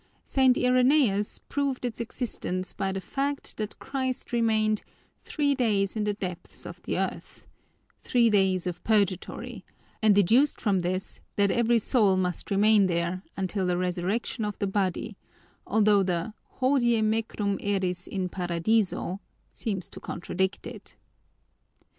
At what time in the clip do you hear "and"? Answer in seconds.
10.01-10.15